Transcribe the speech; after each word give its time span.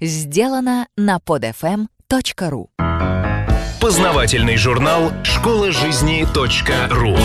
Сделано 0.00 0.88
на 0.96 1.18
podfm.ru 1.18 2.66
Познавательный 3.80 4.56
журнал 4.56 5.12
«Школа 5.22 5.70
жизни 5.70 6.26
.ру» 6.90 7.16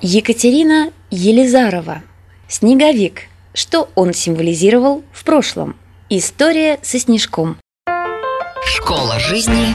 Екатерина 0.00 0.90
Елизарова. 1.12 2.02
Снеговик. 2.48 3.28
Что 3.54 3.88
он 3.94 4.12
символизировал 4.12 5.04
в 5.12 5.22
прошлом? 5.22 5.76
История 6.10 6.80
со 6.82 6.98
снежком. 6.98 7.58
Школа 8.66 9.20
жизни 9.20 9.68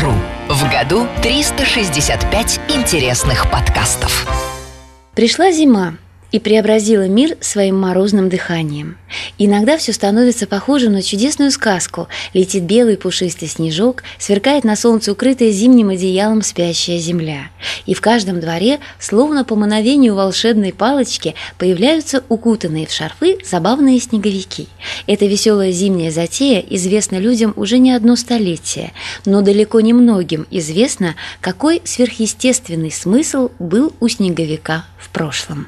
.ру 0.00 0.12
В 0.48 0.70
году 0.70 1.08
365 1.20 2.60
интересных 2.68 3.50
подкастов. 3.50 4.24
Пришла 5.16 5.50
зима 5.50 5.96
и 6.32 6.38
преобразила 6.38 7.08
мир 7.08 7.36
своим 7.40 7.78
морозным 7.78 8.28
дыханием. 8.28 8.96
Иногда 9.38 9.76
все 9.76 9.92
становится 9.92 10.46
похожим 10.46 10.92
на 10.92 11.02
чудесную 11.02 11.50
сказку. 11.50 12.08
Летит 12.34 12.64
белый 12.64 12.96
пушистый 12.96 13.48
снежок, 13.48 14.02
сверкает 14.18 14.64
на 14.64 14.76
солнце 14.76 15.12
укрытая 15.12 15.50
зимним 15.50 15.88
одеялом 15.90 16.42
спящая 16.42 16.98
земля. 16.98 17.50
И 17.86 17.94
в 17.94 18.00
каждом 18.00 18.40
дворе, 18.40 18.80
словно 18.98 19.44
по 19.44 19.56
мановению 19.56 20.14
волшебной 20.14 20.72
палочки, 20.72 21.34
появляются 21.58 22.22
укутанные 22.28 22.86
в 22.86 22.92
шарфы 22.92 23.38
забавные 23.44 24.00
снеговики. 24.00 24.68
Эта 25.06 25.26
веселая 25.26 25.72
зимняя 25.72 26.10
затея 26.10 26.60
известна 26.70 27.16
людям 27.16 27.52
уже 27.56 27.78
не 27.78 27.92
одно 27.92 28.16
столетие, 28.16 28.92
но 29.24 29.42
далеко 29.42 29.80
не 29.80 29.92
многим 29.92 30.46
известно, 30.50 31.14
какой 31.40 31.82
сверхъестественный 31.84 32.90
смысл 32.90 33.50
был 33.58 33.92
у 34.00 34.08
снеговика 34.08 34.84
в 34.98 35.10
прошлом. 35.10 35.66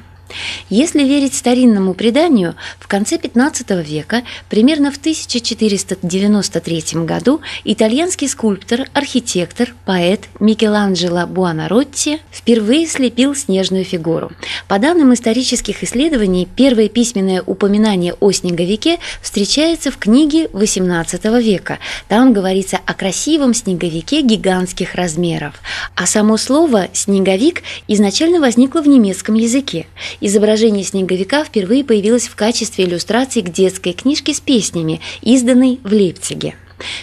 Если 0.69 1.03
верить 1.03 1.33
старинному 1.33 1.93
преданию, 1.93 2.55
в 2.79 2.87
конце 2.87 3.17
XV 3.17 3.83
века, 3.83 4.23
примерно 4.49 4.91
в 4.91 4.97
1493 4.97 6.83
году, 7.05 7.41
итальянский 7.63 8.27
скульптор, 8.27 8.87
архитектор, 8.93 9.73
поэт 9.85 10.21
Микеланджело 10.39 11.27
Буонаротти 11.27 12.19
впервые 12.31 12.87
слепил 12.87 13.35
снежную 13.35 13.85
фигуру. 13.85 14.31
По 14.67 14.79
данным 14.79 15.13
исторических 15.13 15.83
исследований, 15.83 16.47
первое 16.55 16.89
письменное 16.89 17.41
упоминание 17.45 18.13
о 18.19 18.31
снеговике 18.31 18.99
встречается 19.21 19.91
в 19.91 19.97
книге 19.97 20.45
XVIII 20.45 21.41
века. 21.41 21.79
Там 22.07 22.33
говорится 22.33 22.79
о 22.85 22.93
красивом 22.93 23.53
снеговике 23.53 24.21
гигантских 24.21 24.95
размеров. 24.95 25.55
А 25.95 26.05
само 26.05 26.37
слово 26.37 26.87
«снеговик» 26.93 27.63
изначально 27.87 28.39
возникло 28.39 28.81
в 28.81 28.87
немецком 28.87 29.35
языке. 29.35 29.87
Изображение 30.25 30.85
снеговика 30.85 31.43
впервые 31.43 31.83
появилось 31.83 32.29
в 32.29 32.35
качестве 32.37 32.85
иллюстрации 32.85 33.41
к 33.41 33.51
детской 33.51 33.91
книжке 33.91 34.33
с 34.33 34.39
песнями, 34.39 35.01
изданной 35.21 35.81
в 35.83 35.91
Лейпциге. 35.91 36.55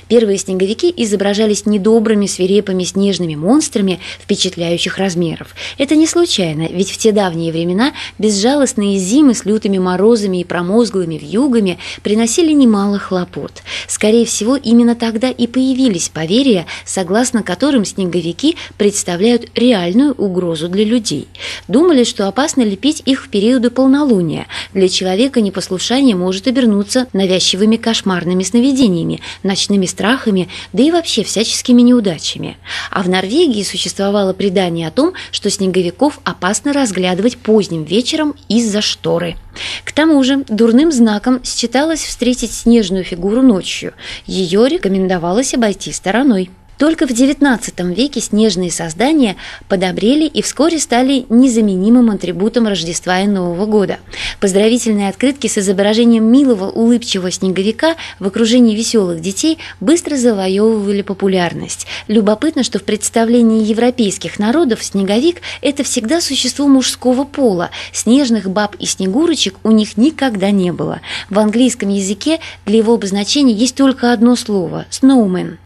Первые 0.09 0.39
снеговики 0.39 0.93
изображались 0.97 1.67
недобрыми, 1.67 2.27
свирепыми 2.27 2.85
снежными 2.85 3.35
монстрами 3.35 4.01
впечатляющих 4.21 4.99
размеров. 4.99 5.55
Это 5.79 5.97
не 5.97 6.07
случайно, 6.07 6.69
ведь 6.71 6.91
в 6.91 6.99
те 6.99 7.13
давние 7.13 7.53
времена 7.53 7.93
безжалостные 8.19 8.99
зимы 8.99 9.35
с 9.35 9.45
лютыми 9.45 9.79
морозами 9.79 10.41
и 10.41 10.45
промозглыми 10.45 11.17
вьюгами 11.17 11.79
приносили 12.03 12.53
немало 12.53 12.99
хлопот. 12.99 13.63
Скорее 13.87 14.25
всего, 14.25 14.57
именно 14.57 14.95
тогда 14.95 15.31
и 15.31 15.47
появились 15.47 16.09
поверья, 16.09 16.67
согласно 16.85 17.43
которым 17.43 17.85
снеговики 17.85 18.57
представляют 18.77 19.49
реальную 19.55 20.13
угрозу 20.13 20.69
для 20.69 20.85
людей. 20.85 21.29
Думали, 21.69 22.05
что 22.05 22.29
опасно 22.29 22.63
лепить 22.63 23.03
их 23.07 23.25
в 23.25 23.29
периоды 23.29 23.71
полнолуния. 23.71 24.47
Для 24.75 24.89
человека 24.89 25.41
непослушание 25.41 26.17
может 26.17 26.47
обернуться 26.47 27.07
навязчивыми 27.13 27.77
кошмарными 27.77 28.43
сновидениями, 28.43 29.21
ночными 29.61 29.87
страхами, 29.87 30.49
да 30.73 30.83
и 30.83 30.91
вообще 30.91 31.23
всяческими 31.23 31.83
неудачами. 31.83 32.57
А 32.91 33.03
в 33.03 33.09
Норвегии 33.09 33.63
существовало 33.63 34.33
предание 34.33 34.89
о 34.89 34.91
том, 34.91 35.13
что 35.33 35.51
снеговиков 35.51 36.19
опасно 36.25 36.73
разглядывать 36.73 37.37
поздним 37.37 37.85
вечером 37.85 38.35
из-за 38.49 38.81
шторы. 38.81 39.37
К 39.85 39.93
тому 39.93 40.23
же 40.25 40.45
дурным 40.49 40.93
знаком 40.93 41.43
считалось 41.45 42.03
встретить 42.03 42.53
снежную 42.53 43.05
фигуру 43.05 43.43
ночью. 43.43 43.93
Ее 44.27 44.67
рекомендовалось 44.67 45.53
обойти 45.53 45.93
стороной. 45.93 46.51
Только 46.81 47.07
в 47.07 47.11
XIX 47.11 47.95
веке 47.95 48.23
снежные 48.23 48.71
создания 48.71 49.37
подобрели 49.69 50.27
и 50.27 50.41
вскоре 50.41 50.79
стали 50.79 51.27
незаменимым 51.29 52.11
атрибутом 52.11 52.67
Рождества 52.67 53.21
и 53.21 53.27
Нового 53.27 53.67
года. 53.67 53.99
Поздравительные 54.41 55.11
открытки 55.11 55.47
с 55.47 55.59
изображением 55.59 56.25
милого 56.25 56.71
улыбчивого 56.71 57.31
снеговика 57.31 57.97
в 58.19 58.27
окружении 58.27 58.75
веселых 58.75 59.21
детей 59.21 59.59
быстро 59.81 60.17
завоевывали 60.17 61.03
популярность. 61.03 61.87
Любопытно, 62.09 62.63
что 62.63 62.79
в 62.79 62.85
представлении 62.85 63.63
европейских 63.63 64.39
народов 64.39 64.83
снеговик– 64.83 65.43
это 65.61 65.85
всегда 65.85 66.23
существо 66.23 66.67
мужского 66.67 67.25
пола. 67.25 67.69
Снежных 67.93 68.49
баб 68.49 68.75
и 68.79 68.87
снегурочек 68.87 69.57
у 69.65 69.71
них 69.71 69.99
никогда 69.99 70.51
не 70.51 70.73
было. 70.73 71.03
В 71.29 71.39
английском 71.41 71.91
языке 71.91 72.41
для 72.65 72.79
его 72.79 72.95
обозначения 72.95 73.53
есть 73.53 73.75
только 73.75 74.15
одно 74.15 74.35
слово– 74.35 74.87
«snowman». 74.91 75.59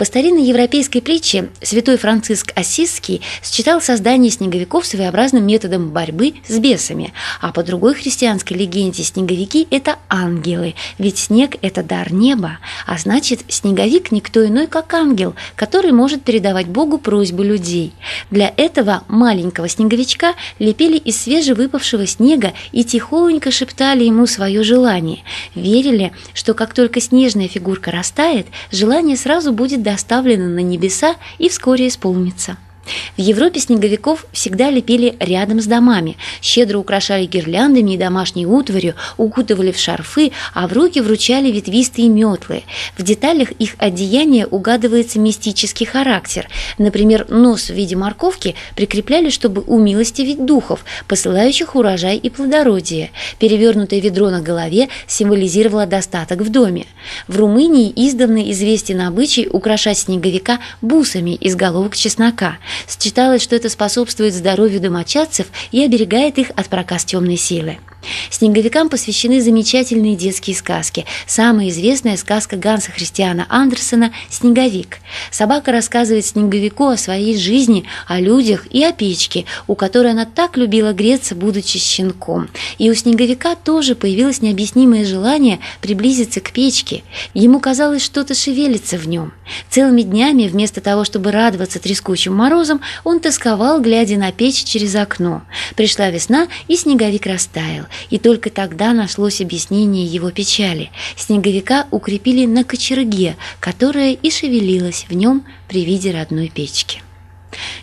По 0.00 0.06
старинной 0.06 0.44
европейской 0.44 1.00
притче 1.00 1.50
святой 1.60 1.98
Франциск 1.98 2.52
Ассизский 2.56 3.20
считал 3.42 3.82
создание 3.82 4.30
снеговиков 4.30 4.86
своеобразным 4.86 5.46
методом 5.46 5.90
борьбы 5.90 6.36
с 6.48 6.58
бесами, 6.58 7.12
а 7.42 7.52
по 7.52 7.62
другой 7.62 7.92
христианской 7.92 8.56
легенде 8.56 9.02
снеговики– 9.02 9.68
это 9.70 9.98
ангелы, 10.08 10.74
ведь 10.96 11.18
снег– 11.18 11.56
это 11.60 11.82
дар 11.82 12.14
неба, 12.14 12.60
а 12.86 12.96
значит, 12.96 13.40
снеговик– 13.48 14.10
никто 14.10 14.42
иной, 14.46 14.68
как 14.68 14.94
ангел, 14.94 15.34
который 15.54 15.92
может 15.92 16.22
передавать 16.22 16.68
Богу 16.68 16.96
просьбы 16.96 17.44
людей. 17.44 17.92
Для 18.30 18.54
этого 18.56 19.04
маленького 19.06 19.68
снеговичка 19.68 20.32
лепили 20.58 20.96
из 20.96 21.20
свежевыпавшего 21.20 22.06
снега 22.06 22.54
и 22.72 22.84
тихонько 22.84 23.50
шептали 23.50 24.04
ему 24.04 24.26
свое 24.26 24.62
желание. 24.62 25.24
Верили, 25.54 26.14
что 26.32 26.54
как 26.54 26.72
только 26.72 27.02
снежная 27.02 27.48
фигурка 27.48 27.90
растает, 27.90 28.46
желание 28.72 29.18
сразу 29.18 29.52
будет 29.52 29.82
доставлено 29.90 30.46
на 30.48 30.60
небеса 30.60 31.16
и 31.38 31.48
вскоре 31.48 31.88
исполнится. 31.88 32.56
В 33.16 33.20
Европе 33.20 33.60
снеговиков 33.60 34.26
всегда 34.32 34.70
лепили 34.70 35.16
рядом 35.20 35.60
с 35.60 35.66
домами, 35.66 36.16
щедро 36.42 36.78
украшали 36.78 37.26
гирляндами 37.26 37.92
и 37.92 37.98
домашней 37.98 38.46
утварью, 38.46 38.94
укутывали 39.16 39.72
в 39.72 39.78
шарфы, 39.78 40.32
а 40.54 40.66
в 40.66 40.72
руки 40.72 41.00
вручали 41.00 41.50
ветвистые 41.50 42.08
метлы. 42.08 42.62
В 42.96 43.02
деталях 43.02 43.50
их 43.52 43.74
одеяния 43.78 44.46
угадывается 44.46 45.18
мистический 45.18 45.86
характер. 45.86 46.48
Например, 46.78 47.26
нос 47.28 47.68
в 47.68 47.74
виде 47.74 47.96
морковки 47.96 48.54
прикрепляли, 48.76 49.30
чтобы 49.30 49.62
умилостивить 49.62 50.44
духов, 50.44 50.84
посылающих 51.06 51.74
урожай 51.74 52.16
и 52.16 52.30
плодородие. 52.30 53.10
Перевернутое 53.38 54.00
ведро 54.00 54.30
на 54.30 54.40
голове 54.40 54.88
символизировало 55.06 55.86
достаток 55.86 56.40
в 56.40 56.50
доме. 56.50 56.86
В 57.28 57.36
Румынии 57.38 57.92
издавна 57.94 58.50
известен 58.50 59.00
обычай 59.02 59.48
украшать 59.50 59.98
снеговика 59.98 60.58
бусами 60.80 61.34
из 61.34 61.56
головок 61.56 61.96
чеснока– 61.96 62.58
Считалось, 62.88 63.42
что 63.42 63.56
это 63.56 63.68
способствует 63.68 64.34
здоровью 64.34 64.80
домочадцев 64.80 65.46
и 65.72 65.82
оберегает 65.82 66.38
их 66.38 66.50
от 66.56 66.68
проказ 66.68 67.04
темной 67.04 67.36
силы. 67.36 67.78
Снеговикам 68.30 68.88
посвящены 68.88 69.40
замечательные 69.40 70.16
детские 70.16 70.56
сказки. 70.56 71.04
Самая 71.26 71.68
известная 71.68 72.16
сказка 72.16 72.56
Ганса 72.56 72.90
Христиана 72.90 73.46
Андерсена 73.48 74.12
«Снеговик». 74.30 74.98
Собака 75.30 75.72
рассказывает 75.72 76.24
Снеговику 76.24 76.86
о 76.86 76.96
своей 76.96 77.36
жизни, 77.36 77.84
о 78.06 78.20
людях 78.20 78.66
и 78.70 78.82
о 78.82 78.92
печке, 78.92 79.44
у 79.66 79.74
которой 79.74 80.12
она 80.12 80.24
так 80.24 80.56
любила 80.56 80.92
греться, 80.92 81.34
будучи 81.34 81.78
щенком. 81.78 82.48
И 82.78 82.90
у 82.90 82.94
Снеговика 82.94 83.54
тоже 83.56 83.94
появилось 83.94 84.42
необъяснимое 84.42 85.04
желание 85.04 85.60
приблизиться 85.80 86.40
к 86.40 86.52
печке. 86.52 87.02
Ему 87.34 87.60
казалось, 87.60 88.02
что-то 88.02 88.34
шевелится 88.34 88.96
в 88.96 89.06
нем. 89.06 89.32
Целыми 89.68 90.02
днями, 90.02 90.48
вместо 90.48 90.80
того, 90.80 91.04
чтобы 91.04 91.32
радоваться 91.32 91.78
трескучим 91.78 92.34
морозом, 92.34 92.80
он 93.04 93.20
тосковал, 93.20 93.80
глядя 93.80 94.16
на 94.16 94.32
печь 94.32 94.64
через 94.64 94.94
окно. 94.94 95.42
Пришла 95.76 96.10
весна, 96.10 96.48
и 96.68 96.76
Снеговик 96.76 97.26
растаял 97.26 97.86
и 98.10 98.18
только 98.18 98.50
тогда 98.50 98.92
нашлось 98.92 99.40
объяснение 99.40 100.06
его 100.06 100.30
печали. 100.30 100.90
Снеговика 101.16 101.86
укрепили 101.90 102.46
на 102.46 102.64
кочерге, 102.64 103.36
которая 103.60 104.12
и 104.12 104.30
шевелилась 104.30 105.06
в 105.08 105.14
нем 105.14 105.44
при 105.68 105.84
виде 105.84 106.10
родной 106.10 106.48
печки. 106.48 107.02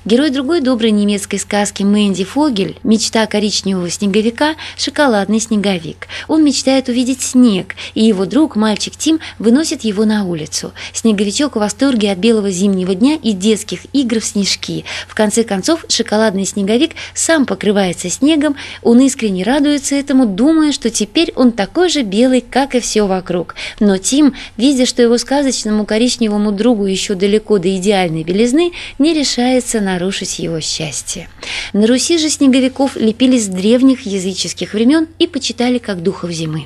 Герой 0.05 0.29
другой 0.29 0.61
доброй 0.61 0.91
немецкой 0.91 1.37
сказки 1.37 1.83
Мэнди 1.83 2.23
Фогель, 2.23 2.77
мечта 2.83 3.25
коричневого 3.25 3.89
снеговика– 3.89 4.55
шоколадный 4.77 5.39
снеговик. 5.39 6.07
Он 6.27 6.43
мечтает 6.43 6.87
увидеть 6.87 7.21
снег, 7.21 7.75
и 7.93 8.03
его 8.03 8.25
друг, 8.25 8.55
мальчик 8.55 8.95
Тим, 8.95 9.19
выносит 9.39 9.83
его 9.83 10.05
на 10.05 10.23
улицу. 10.23 10.71
Снеговичок 10.93 11.55
в 11.55 11.59
восторге 11.59 12.11
от 12.11 12.19
белого 12.19 12.49
зимнего 12.49 12.95
дня 12.95 13.17
и 13.21 13.33
детских 13.33 13.81
игр 13.91 14.19
в 14.21 14.25
снежки. 14.25 14.85
В 15.07 15.15
конце 15.15 15.43
концов, 15.43 15.83
шоколадный 15.89 16.45
снеговик 16.45 16.91
сам 17.13 17.45
покрывается 17.45 18.09
снегом, 18.09 18.55
он 18.81 18.99
искренне 19.01 19.43
радуется 19.43 19.95
этому, 19.95 20.25
думая, 20.25 20.71
что 20.71 20.89
теперь 20.89 21.33
он 21.35 21.51
такой 21.51 21.89
же 21.89 22.03
белый, 22.03 22.41
как 22.41 22.75
и 22.75 22.79
все 22.79 23.05
вокруг. 23.07 23.55
Но 23.79 23.97
Тим, 23.97 24.33
видя, 24.55 24.85
что 24.85 25.01
его 25.01 25.17
сказочному 25.17 25.85
коричневому 25.85 26.51
другу 26.51 26.85
еще 26.85 27.15
далеко 27.15 27.57
до 27.57 27.75
идеальной 27.75 28.23
белизны, 28.23 28.71
не 28.99 29.13
решается 29.13 29.66
нарушить 29.75 30.39
его 30.39 30.59
счастье. 30.59 31.29
На 31.77 31.85
Руси 31.85 32.17
же 32.17 32.31
снеговиков 32.31 32.95
лепили 32.95 33.37
с 33.37 33.45
древних 33.45 34.07
языческих 34.07 34.73
времен 34.73 35.07
и 35.19 35.27
почитали 35.27 35.77
как 35.77 36.01
духов 36.01 36.31
зимы. 36.31 36.65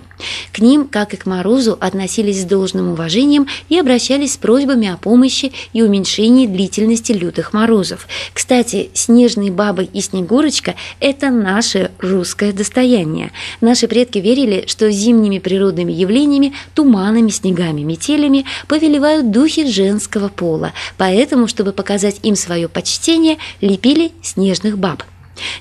К 0.54 0.60
ним, 0.60 0.88
как 0.88 1.14
и 1.14 1.18
к 1.18 1.26
морозу, 1.26 1.78
относились 1.82 2.44
с 2.44 2.46
должным 2.46 2.92
уважением 2.92 3.48
и 3.68 3.78
обращались 3.78 4.36
с 4.36 4.38
просьбами 4.38 4.88
о 4.88 4.96
помощи 4.96 5.52
и 5.74 5.82
уменьшении 5.82 6.48
длительности 6.48 7.12
лютых 7.12 7.52
морозов. 7.52 8.08
Кстати, 8.34 8.90
снежные 8.94 9.52
бабы 9.52 9.84
и 9.84 10.00
Снегурочка– 10.00 10.76
это 11.02 11.30
наше 11.30 11.92
русское 12.00 12.54
достояние. 12.54 13.34
Наши 13.60 13.90
предки 13.90 14.20
верили, 14.20 14.64
что 14.68 14.90
зимними 14.92 15.40
природными 15.40 15.92
явлениями, 15.92 16.54
туманами, 16.74 17.32
снегами, 17.32 17.82
метелями 17.82 18.46
повелевают 18.70 19.30
духи 19.30 19.70
женского 19.70 20.30
пола. 20.30 20.72
Поэтому, 20.98 21.50
чтобы 21.50 21.74
показать 21.74 22.22
им 22.24 22.38
свое 22.38 22.70
почтение, 22.70 23.40
лепили 23.60 24.14
снежных 24.22 24.78
баб. 24.78 25.01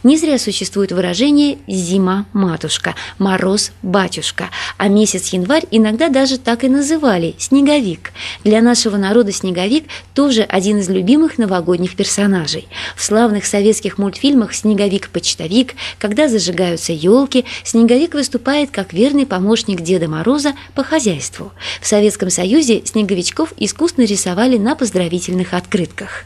Не 0.03 0.17
зря 0.17 0.39
существует 0.39 0.93
выражение 0.93 1.59
«зима-матушка», 1.67 2.95
«мороз-батюшка», 3.19 4.51
а 4.77 4.89
месяц 4.89 5.29
январь 5.29 5.65
иногда 5.71 6.09
даже 6.09 6.39
так 6.39 6.65
и 6.65 6.69
называли– 6.69 7.35
«снеговик». 7.39 8.13
Для 8.45 8.63
нашего 8.63 8.97
народа 8.97 9.33
снеговик 9.33 9.85
тоже 10.15 10.43
один 10.43 10.79
из 10.79 10.89
любимых 10.89 11.39
новогодних 11.39 11.97
персонажей. 11.97 12.69
В 12.97 13.03
славных 13.03 13.47
советских 13.47 13.99
мультфильмах 13.99 14.55
«Снеговик-почтовик», 14.55 15.75
когда 15.99 16.29
зажигаются 16.29 16.93
елки, 16.93 17.45
снеговик 17.65 18.15
выступает 18.15 18.71
как 18.71 18.93
верный 18.93 19.27
помощник 19.27 19.81
Деда 19.81 20.09
Мороза 20.09 20.55
по 20.75 20.85
хозяйству. 20.85 21.53
В 21.81 21.87
Советском 21.87 22.31
Союзе 22.31 22.83
снеговичков 22.85 23.53
искусно 23.57 24.03
рисовали 24.03 24.57
на 24.59 24.75
поздравительных 24.75 25.55
открытках. 25.55 26.25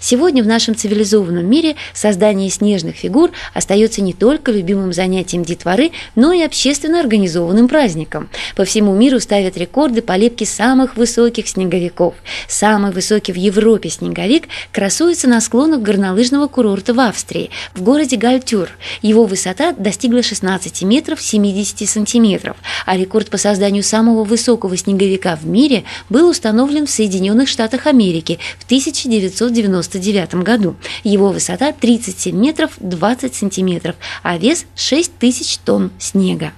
Сегодня 0.00 0.42
в 0.42 0.46
нашем 0.46 0.76
цивилизованном 0.76 1.48
мире 1.48 1.76
создание 1.92 2.50
снежных 2.50 2.95
фигур 2.96 3.30
остается 3.54 4.02
не 4.02 4.12
только 4.12 4.52
любимым 4.52 4.92
занятием 4.92 5.44
детворы, 5.44 5.90
но 6.14 6.32
и 6.32 6.42
общественно 6.42 7.00
организованным 7.00 7.68
праздником. 7.68 8.28
По 8.56 8.64
всему 8.64 8.94
миру 8.94 9.20
ставят 9.20 9.56
рекорды 9.56 10.02
по 10.02 10.16
лепке 10.16 10.46
самых 10.46 10.96
высоких 10.96 11.48
снеговиков. 11.48 12.14
Самый 12.48 12.92
высокий 12.92 13.32
в 13.32 13.36
Европе 13.36 13.90
снеговик 13.90 14.48
красуется 14.72 15.28
на 15.28 15.40
склонах 15.40 15.80
горнолыжного 15.80 16.48
курорта 16.48 16.94
в 16.94 17.00
Австрии, 17.00 17.50
в 17.74 17.82
городе 17.82 18.16
Гальтюр. 18.16 18.70
Его 19.02 19.24
высота 19.24 19.72
достигла 19.72 20.22
16 20.22 20.82
метров 20.82 21.20
70 21.20 21.88
сантиметров, 21.88 22.56
а 22.84 22.96
рекорд 22.96 23.30
по 23.30 23.38
созданию 23.38 23.82
самого 23.82 24.24
высокого 24.24 24.76
снеговика 24.76 25.36
в 25.36 25.46
мире 25.46 25.84
был 26.08 26.28
установлен 26.28 26.86
в 26.86 26.90
Соединенных 26.90 27.48
Штатах 27.48 27.86
Америки 27.86 28.38
в 28.58 28.64
1990 28.64 29.36
1999 29.36 30.34
году. 30.44 30.76
Его 31.04 31.30
высота 31.30 31.72
37 31.72 32.36
метров 32.36 32.75
20 32.80 33.34
сантиметров, 33.34 33.96
а 34.22 34.38
вес 34.38 34.66
6 34.74 35.18
тысяч 35.18 35.58
тонн 35.58 35.90
снега. 35.98 36.52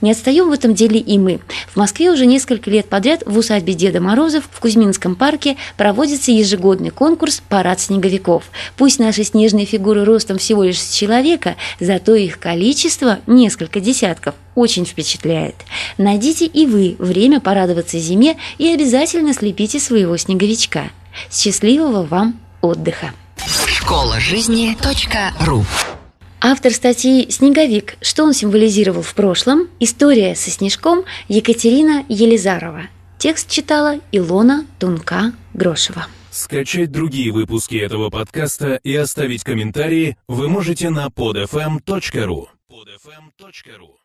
Не 0.00 0.12
отстаем 0.12 0.48
в 0.48 0.52
этом 0.52 0.74
деле 0.74 1.00
и 1.00 1.18
мы. 1.18 1.40
В 1.68 1.76
Москве 1.76 2.10
уже 2.10 2.26
несколько 2.26 2.70
лет 2.70 2.88
подряд 2.88 3.22
в 3.26 3.36
усадьбе 3.36 3.74
Деда 3.74 4.00
Морозов 4.00 4.48
в 4.50 4.60
Кузьминском 4.60 5.14
парке 5.14 5.56
проводится 5.76 6.32
ежегодный 6.32 6.90
конкурс 6.90 7.42
«Парад 7.48 7.80
снеговиков». 7.80 8.44
Пусть 8.76 8.98
наши 8.98 9.24
снежные 9.24 9.66
фигуры 9.66 10.04
ростом 10.04 10.38
всего 10.38 10.62
лишь 10.62 10.80
с 10.80 10.94
человека, 10.94 11.56
зато 11.80 12.14
их 12.14 12.38
количество, 12.38 13.18
несколько 13.26 13.80
десятков, 13.80 14.34
очень 14.54 14.86
впечатляет. 14.86 15.56
Найдите 15.98 16.46
и 16.46 16.66
вы 16.66 16.96
время 16.98 17.40
порадоваться 17.40 17.98
зиме 17.98 18.36
и 18.58 18.68
обязательно 18.68 19.34
слепите 19.34 19.78
своего 19.80 20.16
снеговичка. 20.16 20.90
Счастливого 21.30 22.02
вам 22.04 22.40
отдыха! 22.60 23.12
Школа 23.86 24.18
жизни 24.18 24.76
.ру 25.46 25.64
Автор 26.40 26.72
статьи 26.72 27.30
«Снеговик. 27.30 27.94
Что 28.00 28.24
он 28.24 28.32
символизировал 28.32 29.02
в 29.02 29.14
прошлом? 29.14 29.68
История 29.78 30.34
со 30.34 30.50
снежком» 30.50 31.04
Екатерина 31.28 32.04
Елизарова. 32.08 32.88
Текст 33.16 33.48
читала 33.48 34.00
Илона 34.10 34.66
Тунка-Грошева. 34.80 36.06
Скачать 36.32 36.90
другие 36.90 37.30
выпуски 37.30 37.76
этого 37.76 38.10
подкаста 38.10 38.74
и 38.82 38.92
оставить 38.92 39.44
комментарии 39.44 40.16
вы 40.26 40.48
можете 40.48 40.90
на 40.90 41.06
podfm.ru. 41.06 42.48